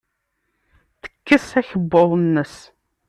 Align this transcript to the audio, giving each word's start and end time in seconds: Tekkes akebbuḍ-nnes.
Tekkes 1.01 1.47
akebbuḍ-nnes. 1.59 2.55